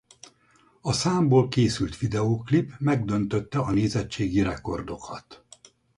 A 0.81 0.91
számból 0.93 1.47
készült 1.47 1.97
videóklip 1.97 2.73
megdöntötte 2.79 3.59
a 3.59 3.71
nézettségi 3.71 4.41
rekordokat. 4.41 5.43